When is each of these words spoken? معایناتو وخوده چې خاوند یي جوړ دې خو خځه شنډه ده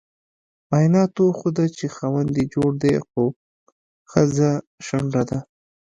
معایناتو 0.69 1.21
وخوده 1.27 1.65
چې 1.77 1.85
خاوند 1.95 2.29
یي 2.37 2.45
جوړ 2.53 2.71
دې 2.83 2.93
خو 3.07 3.23
خځه 4.11 4.51
شنډه 4.85 5.23
ده 5.29 5.39